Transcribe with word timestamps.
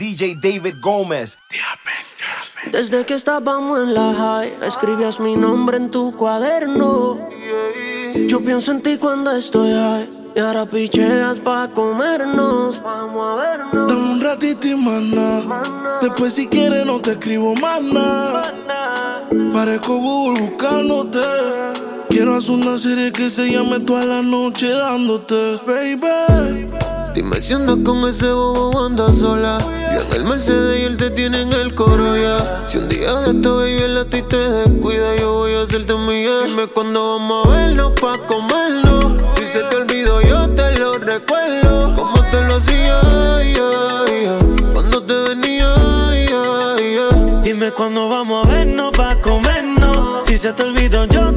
DJ 0.00 0.36
David 0.36 0.76
Gómez. 0.80 1.38
Desde 2.72 3.04
que 3.04 3.12
estábamos 3.12 3.80
en 3.80 3.92
la 3.92 4.14
high, 4.14 4.56
escribías 4.62 5.20
mi 5.20 5.36
nombre 5.36 5.76
en 5.76 5.90
tu 5.90 6.16
cuaderno. 6.16 7.18
Yo 8.26 8.40
pienso 8.40 8.72
en 8.72 8.80
ti 8.80 8.96
cuando 8.96 9.30
estoy 9.32 9.72
high. 9.72 10.08
Y 10.34 10.40
ahora 10.40 10.64
picheas 10.64 11.38
pa' 11.40 11.68
comernos. 11.74 12.82
Vamos 12.82 13.26
a 13.28 13.42
vernos. 13.42 13.92
Dame 13.92 14.12
un 14.12 14.20
ratito 14.22 14.68
y 14.68 14.74
mana. 14.74 15.98
Después, 16.00 16.32
si 16.32 16.46
quieres, 16.46 16.86
no 16.86 16.98
te 17.00 17.10
escribo 17.10 17.54
más 17.56 17.82
nada. 17.82 19.28
Parezco 19.52 19.98
Google 19.98 20.40
buscándote. 20.40 21.20
Quiero 22.08 22.36
hacer 22.36 22.52
una 22.52 22.78
serie 22.78 23.12
que 23.12 23.28
se 23.28 23.52
llame 23.52 23.80
toda 23.80 24.06
la 24.06 24.22
noche 24.22 24.70
dándote, 24.70 25.60
baby. 25.66 26.70
Dime 27.14 27.36
si 27.42 27.52
andas 27.52 27.76
con 27.84 28.08
ese 28.08 28.32
bobo 28.32 28.86
anda 28.86 29.12
sola. 29.12 29.79
Yo 29.92 30.02
en 30.02 30.12
el 30.12 30.24
Mercedes 30.24 30.80
y 30.80 30.84
él 30.84 30.96
te 30.96 31.10
tiene 31.10 31.42
en 31.42 31.52
el 31.52 31.74
coro 31.74 32.16
ya. 32.16 32.62
Si 32.66 32.78
un 32.78 32.88
día 32.88 33.12
de 33.14 33.30
esta 33.32 33.50
baby 33.50 33.82
el 33.82 33.98
a 33.98 34.04
ti 34.04 34.22
te 34.22 34.36
descuida, 34.36 35.16
yo 35.16 35.32
voy 35.32 35.54
a 35.54 35.62
hacerte 35.62 35.94
mía. 35.94 36.42
Dime 36.46 36.66
cuándo 36.68 37.18
vamos 37.18 37.46
a 37.46 37.50
vernos 37.50 37.92
pa' 38.00 38.18
comernos. 38.26 39.14
Si 39.36 39.46
se 39.46 39.62
te 39.64 39.76
olvidó, 39.76 40.20
yo 40.22 40.48
te 40.50 40.78
lo 40.78 40.98
recuerdo. 40.98 41.94
Como 41.96 42.22
te 42.30 42.40
lo 42.42 42.56
hacía, 42.56 43.00
cuando 44.72 45.02
te 45.02 45.14
venía, 45.28 45.74
Dime 47.42 47.72
cuándo 47.72 48.08
vamos 48.08 48.46
a 48.46 48.48
vernos 48.48 48.92
pa' 48.92 49.16
comernos. 49.16 50.26
Si 50.26 50.36
se 50.38 50.52
te 50.52 50.62
olvidó, 50.62 51.04
yo 51.06 51.29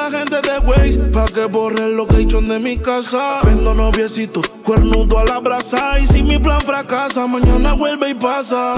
la 0.00 0.18
gente 0.18 0.40
de 0.40 0.58
Waze 0.58 0.98
pa' 1.12 1.26
que 1.26 1.44
borre 1.44 1.84
el 1.84 1.96
location 1.96 2.48
de 2.48 2.58
mi 2.58 2.78
casa. 2.78 3.40
Vendo 3.44 3.74
noviecito, 3.74 4.40
cuernudo 4.64 5.18
a 5.18 5.24
la 5.24 5.40
brasa. 5.40 5.98
Y 5.98 6.06
si 6.06 6.22
mi 6.22 6.38
plan 6.38 6.60
fracasa, 6.60 7.26
mañana 7.26 7.74
vuelve 7.74 8.10
y 8.10 8.14
pasa. 8.14 8.74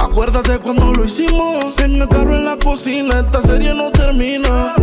Acuérdate 0.00 0.58
cuando 0.58 0.92
lo 0.92 1.04
hicimos. 1.04 1.78
En 1.78 2.02
el 2.02 2.08
carro 2.08 2.34
en 2.34 2.44
la 2.44 2.56
cocina, 2.56 3.20
esta 3.20 3.40
serie 3.40 3.72
no 3.72 3.90
termina. 3.90 4.74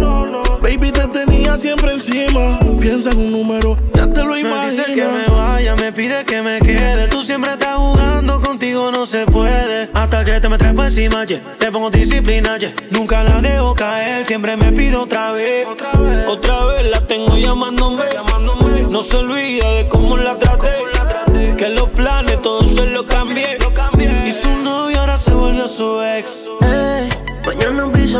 Baby, 0.65 0.91
te 0.91 1.05
tenía 1.09 1.55
siempre 1.57 1.93
encima. 1.93 2.57
Piensa 2.79 3.11
en 3.11 3.19
un 3.19 3.31
número, 3.31 3.77
ya 3.93 4.11
te 4.11 4.23
lo 4.23 4.35
imaginas. 4.35 4.65
Me 4.65 4.71
dice 4.71 4.93
que 4.95 5.05
me 5.05 5.35
vaya, 5.35 5.75
me 5.75 5.93
pide 5.93 6.25
que 6.25 6.41
me 6.41 6.59
quede. 6.59 7.07
Tú 7.07 7.21
siempre 7.21 7.51
estás 7.51 7.75
jugando, 7.75 8.41
contigo 8.41 8.89
no 8.89 9.05
se 9.05 9.27
puede. 9.27 9.91
Hasta 9.93 10.25
que 10.25 10.39
te 10.39 10.49
me 10.49 10.57
trepo 10.57 10.83
encima, 10.83 11.23
yeah. 11.25 11.39
te 11.59 11.71
pongo 11.71 11.91
disciplina, 11.91 12.57
yeah. 12.57 12.73
Nunca 12.89 13.23
la 13.23 13.41
dejo 13.41 13.75
caer, 13.75 14.25
siempre 14.25 14.57
me 14.57 14.71
pido 14.71 15.03
otra 15.03 15.33
vez. 15.33 15.67
Otra 16.27 16.65
vez, 16.65 16.89
la 16.89 17.01
tengo 17.05 17.37
llamándome. 17.37 18.05
No 18.89 19.03
se 19.03 19.17
olvida 19.17 19.71
de 19.71 19.87
cómo 19.87 20.17
la 20.17 20.39
traté. 20.39 20.71
Que 21.57 21.69
los 21.69 21.89
planes 21.89 22.41
todos 22.41 22.73
se 22.73 22.87
lo 22.87 23.05
cambié. 23.05 23.14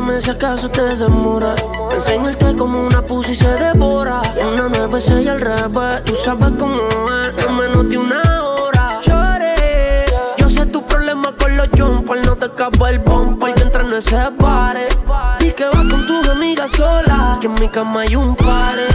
Avísame 0.06 0.22
si 0.22 0.30
acaso 0.30 0.70
te 0.70 0.95
demora. 0.98 1.56
Enseñarte 1.92 2.56
como 2.56 2.86
una 2.86 3.02
pussy 3.02 3.34
se 3.34 3.48
devora. 3.48 4.22
Una 4.53 4.67
besé 4.88 5.23
y 5.23 5.28
al 5.28 5.42
revés. 5.42 6.03
Tú 6.03 6.14
sabes 6.23 6.52
cómo 6.59 6.78
es, 6.78 7.44
en 7.44 7.58
menos 7.58 7.89
de 7.89 7.98
una 7.98 8.44
hora. 8.44 9.00
Lloré. 9.02 10.06
Yo 10.38 10.48
sé 10.48 10.67
tu 10.67 10.86
problema 10.86 11.33
con 11.36 11.58
los 11.58 11.70
jumpers. 11.76 12.23
No 12.28 12.36
te 12.36 12.45
acaba 12.45 12.92
el 12.92 13.00
bumper. 13.00 13.56
Yo 13.56 13.64
entra 13.64 13.81
en 13.81 13.94
ese 13.94 14.30
pare. 14.38 14.88
Y 15.39 15.52
que 15.53 15.66
vas 15.66 15.88
con 15.89 16.06
tus 16.06 16.30
amigas 16.30 16.70
sola. 16.72 17.39
Que 17.42 17.48
en 17.48 17.53
mi 17.56 17.67
cama 17.67 18.02
hay 18.02 18.16
un 18.16 18.36
pare. 18.36 18.86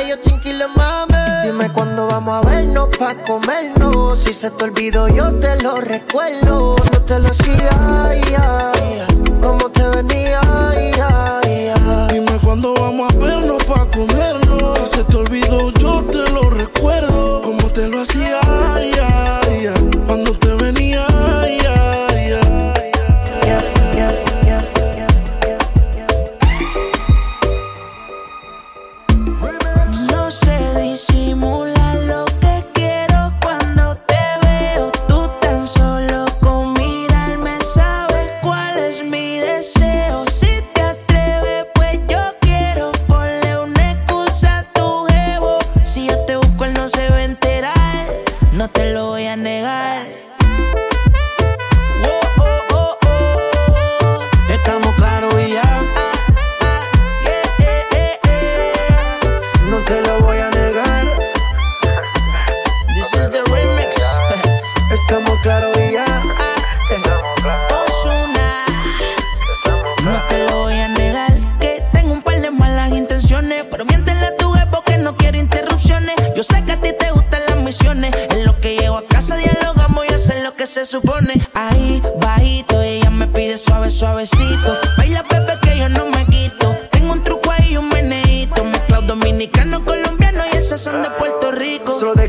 Ellos 0.00 0.20
chinquiles 0.22 0.68
mame. 0.74 1.07
Dime 1.44 1.70
cuándo 1.72 2.06
vamos 2.08 2.34
a 2.44 2.48
vernos 2.48 2.88
pa' 2.98 3.14
comernos. 3.26 4.18
Si 4.18 4.32
se 4.32 4.50
te 4.50 4.64
olvidó, 4.64 5.08
yo 5.08 5.32
te 5.38 5.60
lo 5.62 5.80
recuerdo. 5.80 6.76
No 6.92 7.00
te 7.02 7.18
lo 7.18 7.28
hacía, 7.28 8.72
como 9.40 9.70
te 9.70 9.82
venía, 9.88 10.40
Dime 12.12 12.38
cuándo 12.44 12.74
vamos 12.74 13.12
a 13.12 13.18
vernos 13.18 13.62
pa' 13.64 13.86
comernos. 13.90 14.78
Si 14.78 14.96
se 14.96 15.04
te 15.04 15.16
olvidó, 15.16 15.70
yo 15.72 16.04
te 16.04 16.30
lo 16.32 16.50
recuerdo. 16.50 17.42
Como 17.42 17.70
te 17.70 17.86
lo 17.88 18.02
hacía, 18.02 18.40
cuando 20.06 20.32
te 20.32 20.48
venía, 20.54 20.67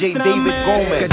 DJ 0.00 0.14
David 0.14 0.24
demuéstrame 0.24 1.10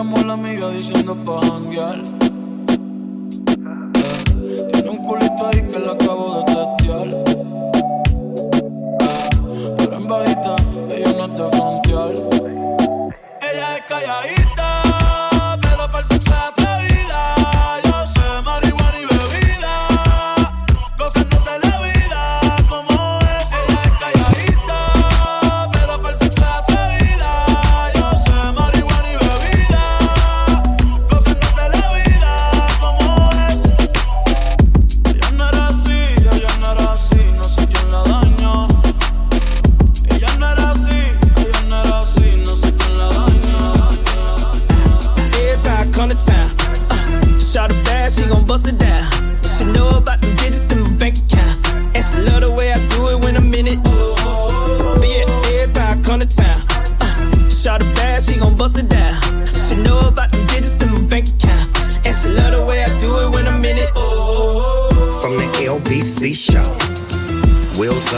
llamó 0.00 0.16
la 0.22 0.32
amiga 0.32 0.70
diciendo 0.70 1.14
pa' 1.26 1.42
janguear. 1.42 1.98
Eh, 4.42 4.68
tiene 4.72 4.88
un 4.88 4.96
culito 4.96 5.46
ahí 5.46 5.62
que 5.70 5.78
la 5.78 5.94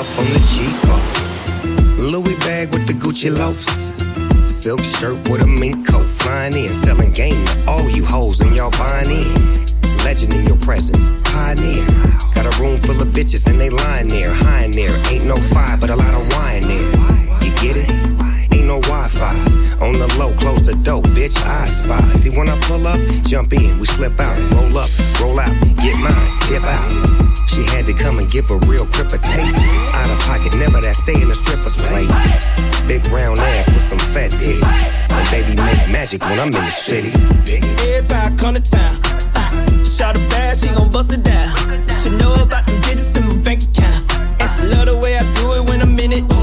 up 0.02 0.18
on 0.18 0.26
the 0.34 0.42
cheap 0.50 0.74
phone. 0.82 2.10
Louis 2.10 2.34
bag 2.42 2.74
with 2.74 2.86
the 2.88 2.94
Gucci 2.94 3.30
loafs. 3.30 3.94
Silk 4.50 4.82
shirt 4.82 5.16
with 5.30 5.42
a 5.42 5.46
mink 5.46 5.86
coat. 5.86 6.04
Flying 6.04 6.56
in, 6.56 6.68
selling 6.68 7.12
game 7.12 7.44
to 7.46 7.64
all 7.68 7.88
you 7.88 8.04
hoes 8.04 8.40
and 8.40 8.54
y'all 8.56 8.72
buying 8.72 9.10
in. 9.10 9.30
Legend 10.02 10.34
in 10.34 10.46
your 10.46 10.58
presence, 10.58 11.22
pioneer. 11.30 11.86
Got 12.34 12.50
a 12.50 12.52
room 12.60 12.78
full 12.80 13.00
of 13.00 13.08
bitches 13.14 13.48
and 13.48 13.60
they 13.60 13.70
lying 13.70 14.08
there, 14.08 14.32
high 14.32 14.64
in 14.64 14.72
there. 14.72 14.94
Ain't 15.12 15.24
no 15.24 15.36
fire, 15.54 15.76
but 15.78 15.90
a 15.90 15.96
lot 15.96 16.14
of 16.14 16.26
wine 16.34 16.62
there. 16.62 16.90
You 17.44 17.52
get 17.62 17.76
it? 17.76 17.90
Ain't 18.52 18.66
no 18.66 18.80
Wi-Fi. 18.90 19.34
On 19.86 19.92
the 19.92 20.08
low, 20.18 20.34
close 20.34 20.62
the 20.62 20.74
door, 20.82 21.02
bitch. 21.14 21.38
I 21.46 21.66
spy. 21.66 22.02
See 22.14 22.30
when 22.30 22.48
I 22.48 22.58
pull 22.62 22.86
up, 22.88 22.98
jump 23.22 23.52
in, 23.52 23.78
we 23.78 23.86
slip 23.86 24.18
out, 24.18 24.36
roll 24.54 24.78
up, 24.78 24.90
roll 25.20 25.38
out, 25.38 25.54
get 25.78 25.96
mine, 26.02 26.30
dip 26.48 26.64
out. 26.64 27.41
She 27.52 27.62
had 27.64 27.84
to 27.84 27.92
come 27.92 28.16
and 28.16 28.30
give 28.30 28.50
a 28.50 28.56
real 28.64 28.86
crip 28.86 29.12
a 29.12 29.18
taste. 29.18 29.60
Out 29.92 30.08
of 30.08 30.18
pocket, 30.20 30.56
never 30.56 30.80
that 30.80 30.96
stay 30.96 31.20
in 31.20 31.30
a 31.30 31.34
stripper's 31.34 31.76
place. 31.76 32.08
Big 32.88 33.04
round 33.12 33.38
ass 33.38 33.70
with 33.70 33.82
some 33.82 33.98
fat 33.98 34.30
titties. 34.32 34.64
And 35.12 35.24
baby 35.28 35.54
make 35.60 35.84
magic 35.92 36.22
when 36.22 36.40
I'm 36.40 36.48
in 36.48 36.64
the 36.64 36.70
city. 36.70 37.12
Every 37.52 38.08
time 38.08 38.32
I 38.32 38.36
come 38.40 38.54
to 38.54 38.62
town, 38.64 38.96
shot 39.84 39.84
shout 39.84 40.16
a 40.16 40.20
bad, 40.32 40.56
she 40.56 40.68
gon' 40.68 40.90
bust 40.90 41.12
it 41.12 41.24
down. 41.24 41.52
She 42.02 42.08
know 42.16 42.32
about 42.40 42.66
them 42.66 42.80
digits 42.80 43.16
in 43.18 43.28
my 43.28 43.36
bank 43.44 43.64
account. 43.64 44.00
And 44.40 44.48
she 44.48 44.64
love 44.72 44.86
the 44.86 44.96
way 44.96 45.18
I 45.18 45.22
do 45.34 45.52
it 45.52 45.68
when 45.68 45.82
I'm 45.82 45.98
in 45.98 46.12
it. 46.12 46.41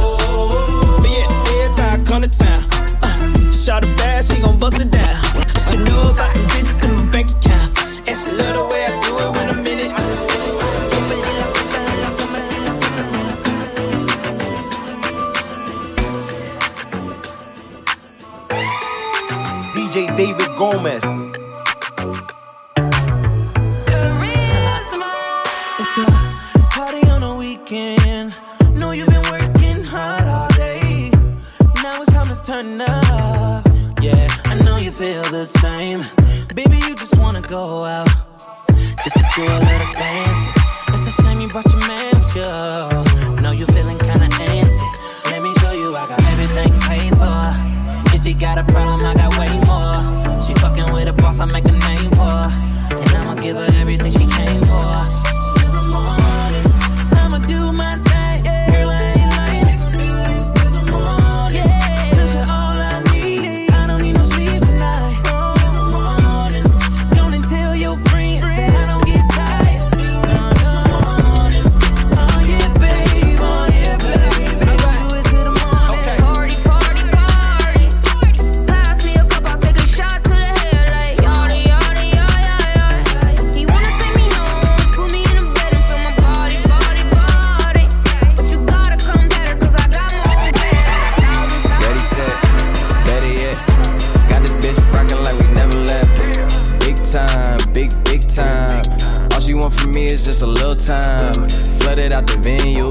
just 100.39 100.43
a 100.43 100.48
little 100.48 100.75
time. 100.75 101.34
Flooded 101.79 102.13
out 102.13 102.25
the 102.25 102.38
venue, 102.39 102.88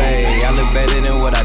ayy. 0.00 0.42
I 0.42 0.50
look 0.52 0.72
better 0.72 1.00
than 1.00 1.20
what 1.20 1.35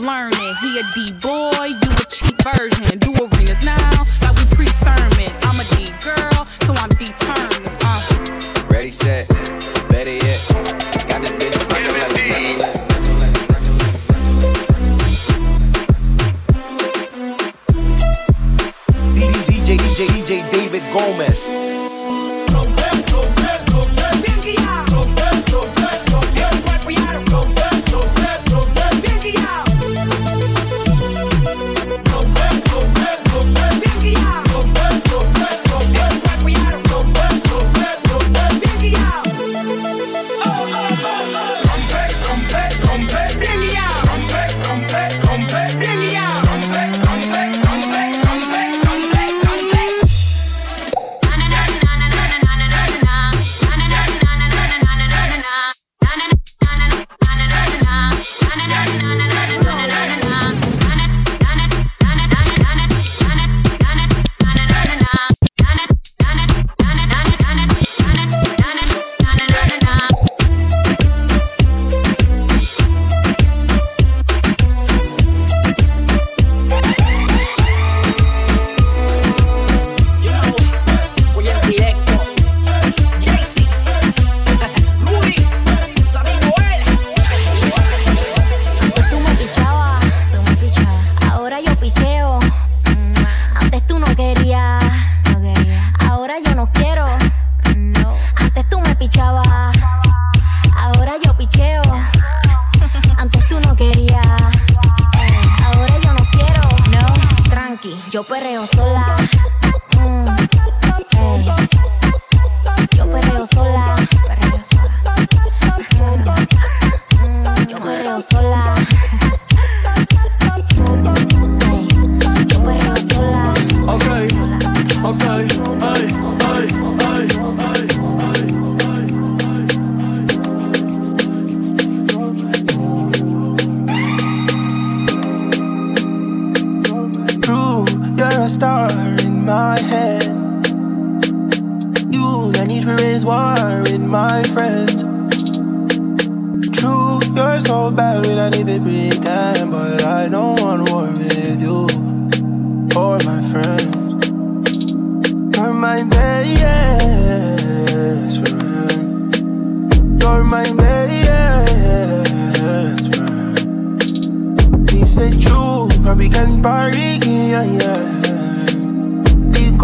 learning. 0.00 0.54
He 0.62 0.78
a 0.78 0.84
D 0.94 1.12
boy, 1.20 1.66
you 1.66 1.90
a 1.92 2.04
cheap 2.08 2.36
version. 2.42 2.98
Do 2.98 3.12
arenas 3.20 3.62
now, 3.64 4.04
like 4.22 4.36
we 4.36 4.44
pre 4.56 4.66
sermon. 4.66 5.30
I'm 5.42 5.60
a 5.60 5.64
D 5.76 5.92
girl, 6.00 6.44
so 6.64 6.72
I'm 6.74 6.88
determined. 6.90 7.76
Uh. 7.82 8.66
Ready, 8.68 8.90
set, 8.90 9.28
better 9.88 10.10
yet. 10.10 10.40
Got 11.08 11.22
the 11.22 11.30
bitch 11.38 11.56
a 11.56 11.68
never 11.68 12.10
DJ, 19.50 19.76
DJ, 19.76 20.06
DJ 20.06 20.52
David 20.52 20.82
Gomez. 20.92 21.59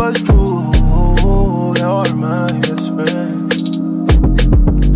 was 0.06 0.22
true, 0.22 0.70
you're 1.78 2.14
my 2.14 2.52
best 2.60 2.94
friend. 2.94 3.50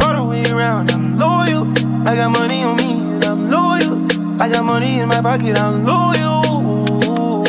All 0.01 0.15
the 0.15 0.25
way 0.31 0.45
around, 0.49 0.93
I'm 0.93 1.19
loyal. 1.19 1.67
I 2.07 2.15
got 2.15 2.31
money 2.31 2.63
on 2.63 2.77
me, 2.77 2.93
and 2.93 3.25
I'm 3.25 3.51
loyal. 3.51 4.07
I 4.41 4.49
got 4.49 4.65
money 4.65 5.01
in 5.01 5.09
my 5.09 5.21
pocket, 5.21 5.59
I'm 5.59 5.85
loyal. 5.85 7.43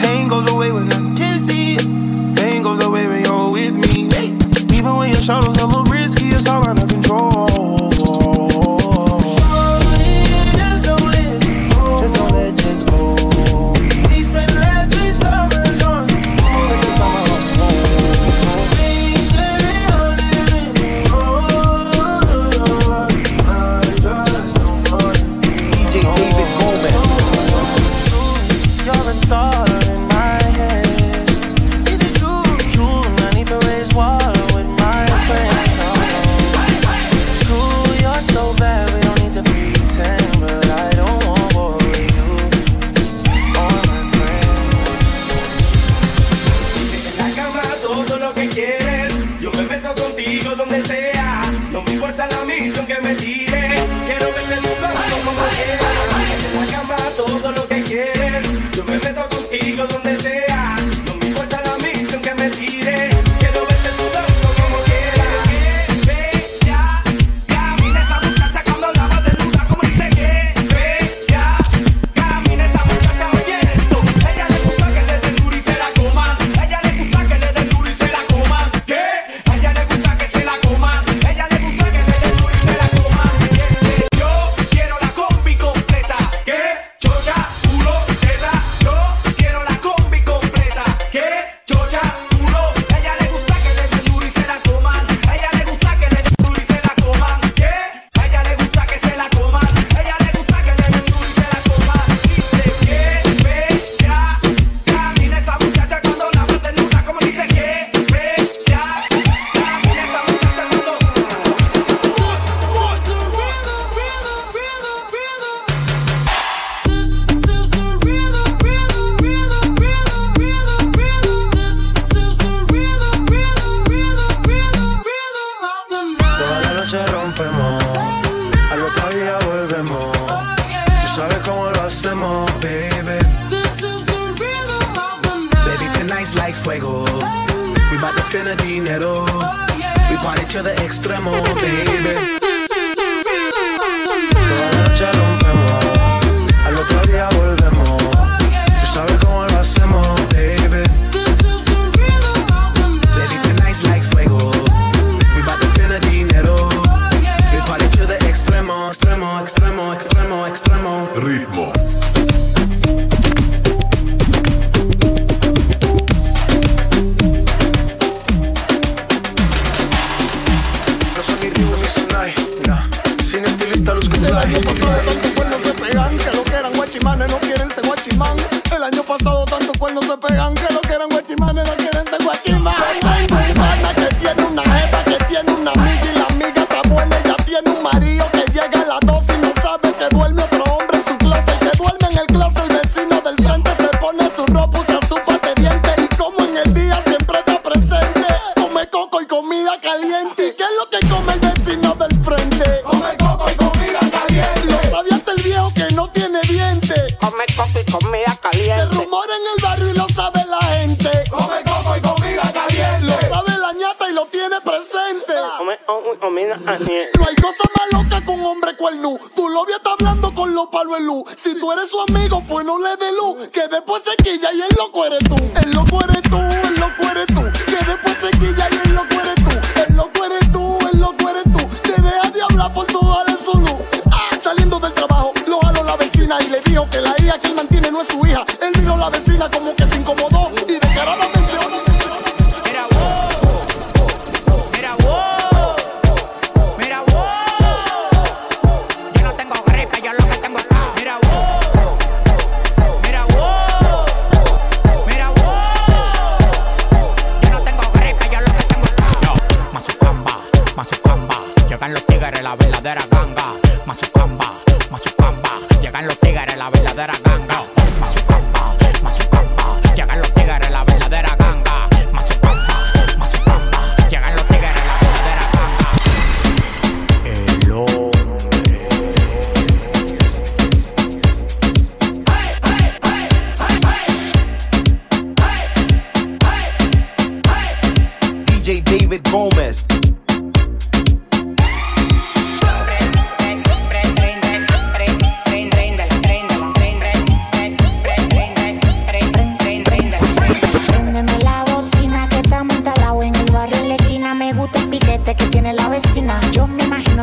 Pain 0.00 0.26
goes 0.26 0.50
away 0.50 0.72
when 0.72 0.92
I'm 0.92 1.14
dizzy. 1.14 1.76
Pain 2.34 2.64
goes 2.64 2.82
away 2.82 3.06
when 3.06 3.24
you're 3.24 3.50
with 3.52 3.74
me. 3.74 4.08
Even 4.76 4.96
when 4.96 5.10
your 5.12 5.22
shadows 5.22 5.58
a 5.58 5.66
little 5.66 5.84
risky, 5.84 6.24
it's 6.24 6.48
all 6.48 6.66
I 6.68 6.72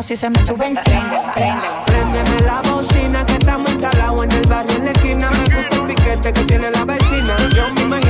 si 0.06 0.16
se 0.16 0.30
me 0.30 0.38
sube 0.38 0.68
el 0.68 0.78
Préndeme 0.78 2.40
la 2.46 2.62
bocina 2.70 3.26
que 3.26 3.32
estamos 3.32 3.68
instalados 3.70 4.22
en 4.22 4.30
el 4.30 4.46
barrio 4.46 4.76
en 4.76 4.84
la 4.84 4.90
esquina. 4.92 5.30
Me 5.32 5.56
gusta 5.56 5.76
el 5.76 5.84
piquete 5.84 6.32
que 6.32 6.44
tiene 6.44 6.70
la 6.70 6.84
vecina. 6.84 7.34
Yo 7.56 7.74
me 7.74 7.80
imagino 7.80 8.05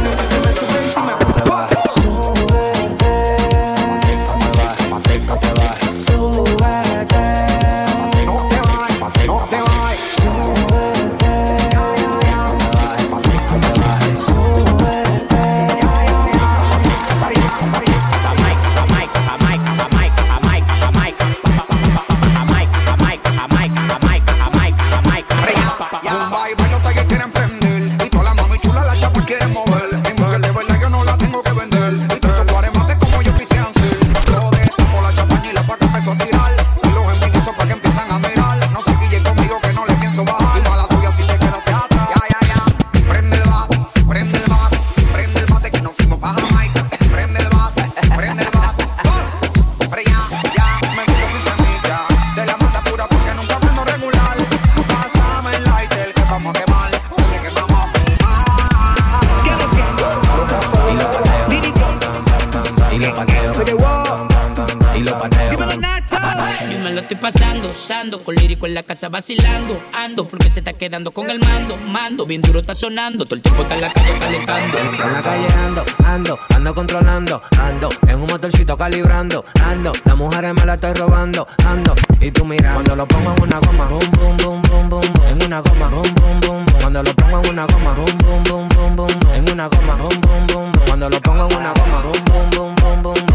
con 71.04 71.28
el 71.28 71.38
mando, 71.40 71.76
mando, 71.76 72.24
bien 72.24 72.40
duro 72.40 72.60
está 72.60 72.74
sonando, 72.74 73.26
todo 73.26 73.34
el 73.34 73.42
tiempo 73.42 73.62
está 73.62 73.74
en 73.74 73.80
la 73.82 73.92
calle 73.92 74.18
calentando. 74.18 74.78
En 74.78 75.12
la 75.12 75.22
calle 75.22 75.46
ando, 75.66 75.84
ando, 76.06 76.38
ando 76.54 76.74
controlando, 76.74 77.42
ando, 77.60 77.88
en 78.08 78.14
un 78.16 78.26
motorcito 78.26 78.78
calibrando, 78.78 79.44
ando, 79.62 79.92
las 80.06 80.16
mujeres 80.16 80.54
me 80.54 80.64
la 80.64 80.74
estoy 80.74 80.94
robando, 80.94 81.46
ando, 81.66 81.94
y 82.18 82.30
tú 82.30 82.46
mira, 82.46 82.72
cuando 82.72 82.96
lo 82.96 83.06
pongo 83.06 83.34
en 83.36 83.42
una 83.42 83.58
goma, 83.58 83.84
boom, 83.88 84.10
boom, 84.12 84.36
boom, 84.38 84.62
boom, 84.62 84.88
boom, 84.88 85.04
en 85.28 85.44
una 85.44 85.60
goma, 85.60 85.88
boom, 85.90 86.14
boom, 86.14 86.40
boom, 86.40 86.66
cuando 86.80 87.02
lo 87.02 87.14
pongo 87.14 87.42
en 87.42 87.50
una 87.50 87.66
goma, 87.66 87.92
boom, 87.92 88.18
boom, 88.18 88.42
boom, 88.44 88.68
boom, 88.70 88.96
boom, 88.96 89.34
en 89.34 89.52
una 89.52 89.66
goma, 89.68 89.94
boom, 89.96 90.20
boom, 90.22 90.46
boom, 90.46 90.72
cuando 90.86 91.10
lo 91.10 91.20
pongo 91.20 91.46
en 91.50 91.56
una 91.56 91.72
goma, 91.74 92.02
boom, 92.02 92.24
boom, 92.24 92.50
boom, 92.50 92.74
boom, 92.76 93.02
boom 93.02 93.25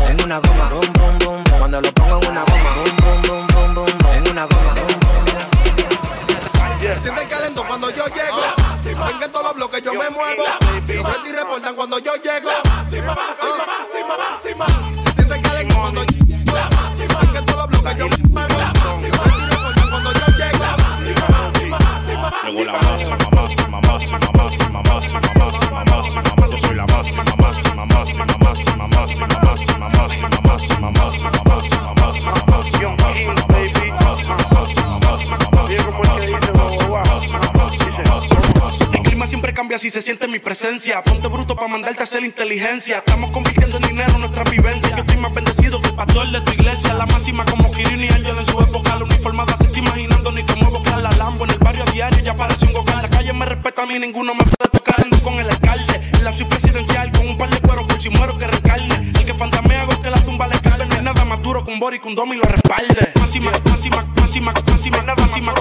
si 39.82 39.89
se 39.89 40.04
siente 40.04 40.28
mi 40.28 40.38
presencia. 40.38 41.04
Ponte 41.04 41.28
bruto 41.28 41.56
para 41.56 41.67
mandarte 41.67 42.02
a 42.02 42.04
hacer 42.04 42.24
inteligencia. 42.24 43.00
Estamos 43.00 43.32
convirtiendo 43.32 43.78
en 43.78 43.82
dinero 43.82 44.15
nuestra 44.20 44.44
vivencia. 44.44 44.96
Yo 44.96 45.02
estoy 45.02 45.17
más 45.17 45.34
bendecido 45.34 45.82
que 45.82 45.88
el 45.88 45.96
pastor 45.96 46.30
de 46.30 46.39
tu 46.41 46.52
iglesia. 46.52 46.94
La 46.94 47.08
máxima 47.08 47.44
como 47.46 47.72
Kirin 47.72 48.04
y 48.04 48.08
Ángel 48.10 48.38
en 48.38 48.46
su 48.46 48.62
época. 48.62 48.96
La 48.96 49.06
uniformada 49.06 49.58
se 49.58 49.63
está 49.63 49.80
imaginando 49.80 50.32
ni 50.34 50.44
cómo 50.44 50.67
evocar 50.67 51.02
la 51.02 51.10
Lambo. 51.13 51.46
En 51.46 51.50
el 51.50 51.58
diario 51.91 52.19
ya 52.23 52.34
parece 52.36 52.65
un. 52.65 52.71
La 53.01 53.10
calle 53.10 53.34
me 53.34 53.45
respeta 53.45 53.84
a 53.84 53.86
mí, 53.86 53.97
ninguno 53.99 54.34
me 54.34 54.43
puede 54.43 54.69
tocar. 54.71 54.95
Ando 55.01 55.21
con 55.23 55.39
el 55.39 55.49
alcalde. 55.49 56.01
En 56.13 56.23
la 56.23 56.32
ciudad 56.32 56.49
presidencial 56.51 57.12
con 57.12 57.27
un 57.27 57.38
par 57.38 57.49
de 57.49 57.60
cuero 57.60 57.86
por 57.88 58.01
si 58.01 58.10
muero 58.10 58.38
que 58.38 58.47
recarne. 58.47 59.12
El 59.15 59.25
que 59.25 59.34
fantamea 59.34 59.82
hago 59.82 60.01
que 60.01 60.10
la 60.10 60.19
tumba 60.21 60.47
le 60.47 60.60
carne. 60.60 60.86
No 60.97 61.01
nada 61.01 61.25
más 61.25 61.41
duro 61.41 61.65
que 61.65 61.71
un 61.71 61.80
bori 61.80 61.99
domi 62.15 62.36
lo 62.38 62.43
respalde. 62.43 63.12
Máxima, 63.19 63.51
máxima, 63.65 64.06
máxima, 64.15 64.54
máxima, 64.54 65.04
máxima, 65.17 65.17
máxima, 65.17 65.54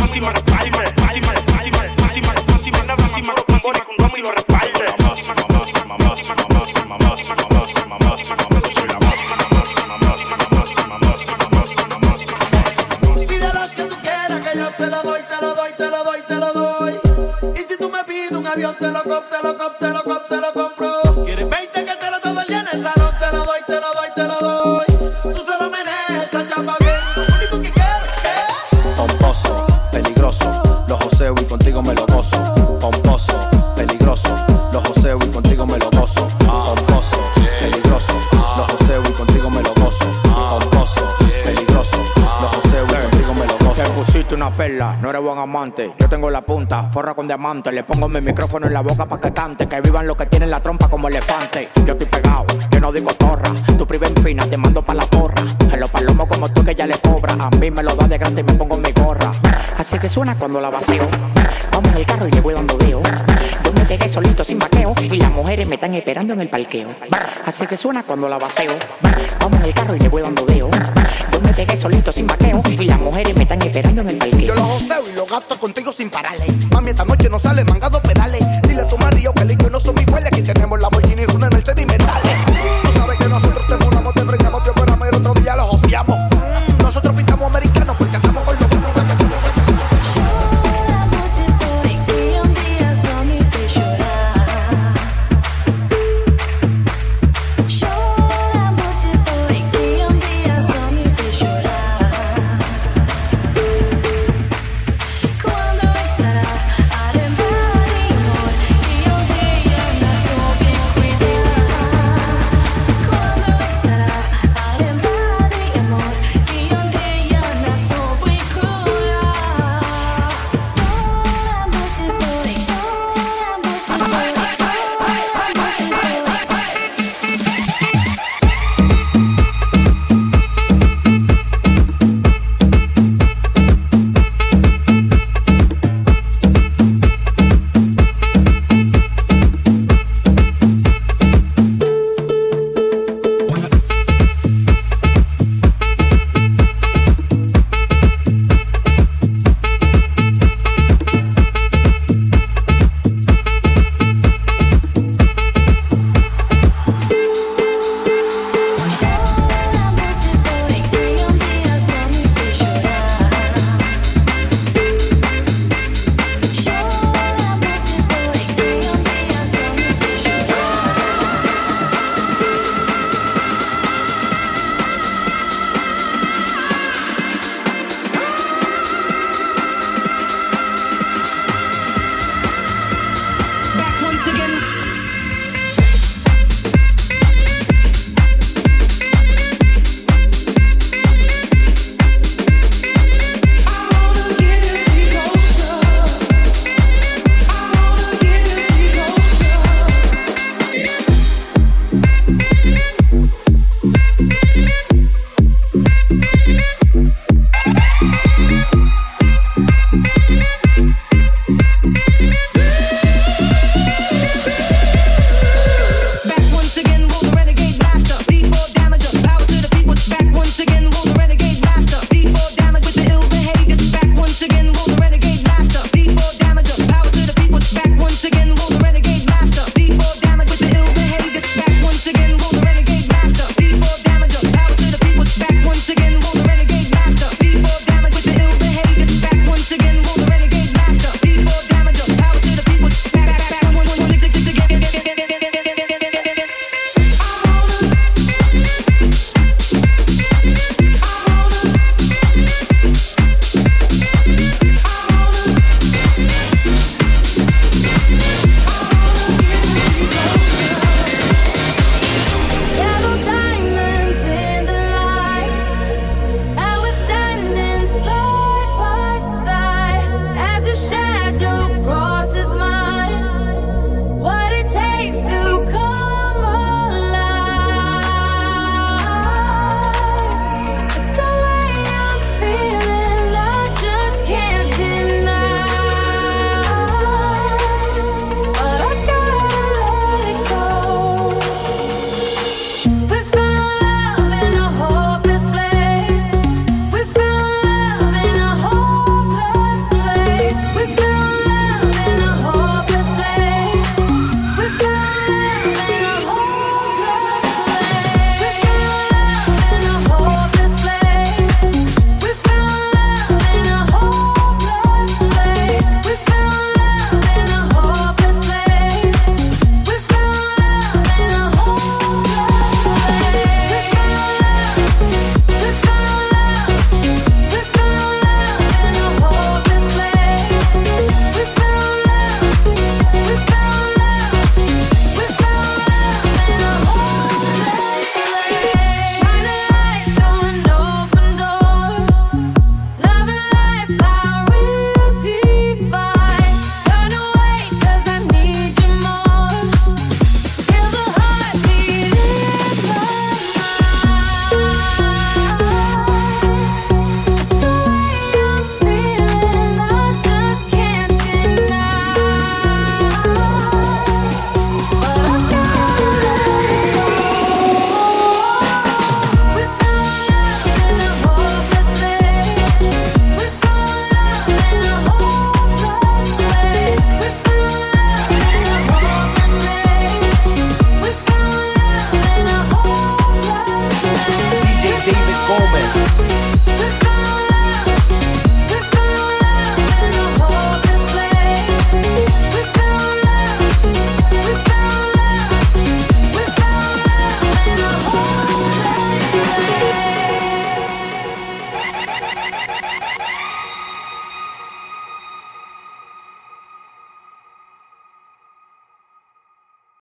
máxima, 0.00 0.32
máxima, 0.32 0.32
máxima, 0.96 1.32
máxima, 1.40 1.42
máxima, 1.98 2.32
máxima, 2.96 2.96
máxima, 2.96 3.34
máxima, 3.44 3.74
máxima, 3.76 3.96
máxima, 4.00 4.32
respalde. 4.32 4.84
Pide 13.28 13.48
lo 13.52 13.64
que 13.68 13.82
tú 13.84 13.96
quieras, 14.02 14.40
que 14.44 14.52
yo 14.58 14.68
te 14.70 14.86
lo 14.86 15.02
doy, 15.02 15.02
te 15.02 15.06
lo 15.06 15.09
avión, 18.60 18.76
te 18.78 18.88
lo 18.88 19.02
compro, 19.02 19.22
te 19.30 19.42
lo 19.42 19.56
compro, 19.56 19.78
te 19.78 19.88
lo 19.88 20.02
compro, 20.04 20.26
te 20.28 20.36
lo 20.36 20.52
compro. 20.52 21.24
¿Quieres 21.24 21.48
20 21.48 21.84
que 21.84 21.96
te 21.96 22.10
lo 22.10 22.20
todo 22.20 22.40
el 22.40 22.46
día 22.46 22.60
en 22.60 22.78
el 22.78 22.82
salón? 22.82 23.14
Te 23.18 23.36
lo 23.36 23.44
doy, 23.44 23.60
te 23.66 23.74
lo 23.74 23.86
doy, 23.94 24.10
te 24.14 24.24
lo 24.24 24.38
doy. 24.40 25.34
Tú 25.34 25.40
solo 25.44 25.70
meneas 25.70 26.24
esta 26.24 26.46
chapa 26.46 26.76
bien. 26.80 27.00
Lo 27.16 27.36
único 27.36 27.62
que 27.62 27.70
quiero 27.70 28.04
es 28.06 28.22
que 28.22 28.96
Pomposo, 28.96 29.66
peligroso, 29.92 30.84
los 30.88 31.04
joseo 31.04 31.34
y 31.40 31.44
contigo 31.44 31.82
me 31.82 31.94
lo 31.94 32.06
gozo. 32.06 32.54
Pomposo, 32.80 33.38
peligroso, 33.76 34.34
los 34.72 34.88
joseo 34.88 35.18
y 35.24 35.28
contigo 35.28 35.66
me 35.66 35.78
lo 35.78 35.90
gozo. 35.90 36.26
Pomposo, 36.38 37.22
peligroso, 37.60 38.12
los 38.56 38.72
joseo 38.72 39.02
y 39.08 39.12
contigo 39.12 39.50
me 39.50 39.62
lo 39.62 39.74
gozo. 39.74 40.06
Pomposo, 40.22 41.19
una 44.32 44.50
perla, 44.50 44.96
no 45.00 45.10
eres 45.10 45.22
buen 45.22 45.38
amante. 45.38 45.92
Yo 45.98 46.08
tengo 46.08 46.30
la 46.30 46.42
punta, 46.42 46.84
forra 46.92 47.14
con 47.14 47.26
diamante. 47.26 47.72
Le 47.72 47.82
pongo 47.82 48.08
mi 48.08 48.20
micrófono 48.20 48.66
en 48.66 48.72
la 48.72 48.80
boca 48.80 49.06
pa' 49.06 49.18
que 49.18 49.32
cante. 49.32 49.66
Que 49.66 49.80
vivan 49.80 50.06
los 50.06 50.16
que 50.16 50.26
tienen 50.26 50.50
la 50.50 50.60
trompa 50.60 50.88
como 50.88 51.08
elefante. 51.08 51.70
Yo 51.86 51.92
estoy 51.92 52.06
pegado, 52.06 52.46
yo 52.70 52.80
no 52.80 52.92
digo 52.92 53.12
torra. 53.14 53.50
Tu 53.76 53.86
priva 53.86 54.06
fina, 54.22 54.44
te 54.46 54.56
mando 54.56 54.82
pa' 54.82 54.94
la 54.94 55.04
porra. 55.06 55.42
En 55.72 55.80
los 55.80 55.90
palomos 55.90 56.28
como 56.28 56.48
tú 56.50 56.62
que 56.62 56.74
ya 56.74 56.86
le 56.86 56.98
cobra. 56.98 57.34
A 57.38 57.50
mí 57.56 57.70
me 57.70 57.82
lo 57.82 57.94
da 57.94 58.06
de 58.06 58.18
grande 58.18 58.42
y 58.42 58.44
me 58.44 58.54
pongo 58.54 58.76
mi 58.76 58.92
gorra. 58.92 59.30
Así 59.78 59.98
que 59.98 60.08
suena 60.08 60.34
cuando 60.36 60.60
la 60.60 60.70
vacío. 60.70 61.02
Vamos 61.72 61.90
en 61.90 61.96
el 61.96 62.06
carro 62.06 62.28
y 62.28 62.30
le 62.30 62.40
voy 62.40 62.54
dando 62.54 62.76
deo. 62.76 63.02
Yo 63.64 63.72
me 63.72 63.84
pegué 63.86 64.08
solito 64.08 64.44
sin 64.44 64.58
vaqueo. 64.58 64.94
Y 65.00 65.16
las 65.16 65.30
mujeres 65.30 65.66
me 65.66 65.74
están 65.76 65.94
esperando 65.94 66.34
en 66.34 66.40
el 66.40 66.50
parqueo. 66.50 66.90
Así 67.46 67.66
que 67.66 67.76
suena 67.76 68.02
cuando 68.02 68.28
la 68.28 68.38
vacío. 68.38 68.72
Vamos 69.40 69.58
en 69.60 69.66
el 69.66 69.74
carro 69.74 69.96
y 69.96 69.98
le 69.98 70.08
voy 70.08 70.22
dando 70.22 70.44
deo. 70.44 70.70
Me 71.42 71.54
pegué 71.54 71.76
solito 71.76 72.12
sin 72.12 72.26
vaqueo 72.26 72.62
y 72.68 72.84
las 72.84 73.00
mujeres 73.00 73.34
me 73.34 73.42
están 73.42 73.62
esperando 73.62 74.02
en 74.02 74.10
el 74.10 74.18
parque. 74.18 74.44
Yo 74.44 74.54
los 74.54 74.64
joseo 74.64 75.02
y 75.10 75.16
los 75.16 75.28
gasto 75.28 75.58
contigo 75.58 75.92
sin 75.92 76.10
pararle. 76.10 76.46
Mami, 76.70 76.90
esta 76.90 77.04
noche 77.04 77.28
no 77.30 77.38
sale 77.38 77.64
mangado 77.64 78.00
pedales. 78.02 78.44
Dile 78.62 78.82
a 78.82 78.86
tu 78.86 78.98
marido 78.98 79.32
que 79.32 79.42
el 79.42 79.58
no 79.70 79.80
son 79.80 79.98
iguales. 79.98 80.28
Aquí 80.32 80.42
tenemos 80.42 80.78
la 80.80 80.89